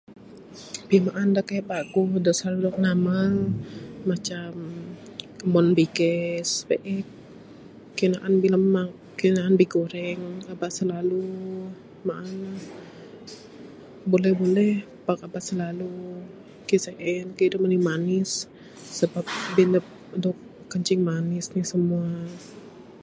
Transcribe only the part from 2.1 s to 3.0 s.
da silalu dog